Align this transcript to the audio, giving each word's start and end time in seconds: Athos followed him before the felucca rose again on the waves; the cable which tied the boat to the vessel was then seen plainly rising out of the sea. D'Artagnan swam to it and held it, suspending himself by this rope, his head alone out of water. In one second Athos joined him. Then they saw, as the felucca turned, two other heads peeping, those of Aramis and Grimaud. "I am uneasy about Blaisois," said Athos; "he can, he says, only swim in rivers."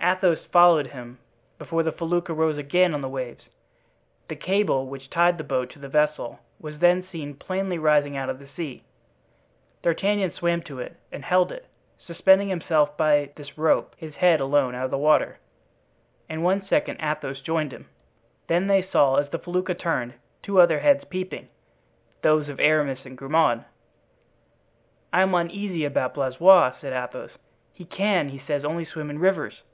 Athos 0.00 0.46
followed 0.50 0.86
him 0.86 1.18
before 1.58 1.82
the 1.82 1.92
felucca 1.92 2.32
rose 2.32 2.56
again 2.56 2.94
on 2.94 3.02
the 3.02 3.08
waves; 3.08 3.44
the 4.28 4.36
cable 4.36 4.86
which 4.86 5.10
tied 5.10 5.36
the 5.36 5.44
boat 5.44 5.68
to 5.68 5.78
the 5.78 5.88
vessel 5.88 6.38
was 6.58 6.78
then 6.78 7.02
seen 7.12 7.34
plainly 7.34 7.78
rising 7.78 8.16
out 8.16 8.30
of 8.30 8.38
the 8.38 8.46
sea. 8.48 8.84
D'Artagnan 9.82 10.32
swam 10.32 10.62
to 10.62 10.78
it 10.78 10.96
and 11.12 11.24
held 11.24 11.52
it, 11.52 11.66
suspending 11.98 12.48
himself 12.48 12.96
by 12.96 13.30
this 13.36 13.58
rope, 13.58 13.94
his 13.98 14.14
head 14.14 14.40
alone 14.40 14.74
out 14.74 14.90
of 14.90 14.98
water. 14.98 15.40
In 16.26 16.42
one 16.42 16.64
second 16.64 16.98
Athos 17.02 17.42
joined 17.42 17.72
him. 17.72 17.88
Then 18.46 18.66
they 18.66 18.84
saw, 18.88 19.16
as 19.16 19.28
the 19.28 19.38
felucca 19.38 19.74
turned, 19.74 20.14
two 20.42 20.58
other 20.58 20.78
heads 20.78 21.04
peeping, 21.04 21.48
those 22.22 22.48
of 22.48 22.60
Aramis 22.60 23.04
and 23.04 23.18
Grimaud. 23.18 23.64
"I 25.12 25.20
am 25.22 25.34
uneasy 25.34 25.84
about 25.84 26.14
Blaisois," 26.14 26.76
said 26.80 26.94
Athos; 26.94 27.32
"he 27.74 27.84
can, 27.84 28.30
he 28.30 28.38
says, 28.38 28.64
only 28.64 28.86
swim 28.86 29.10
in 29.10 29.18
rivers." 29.18 29.64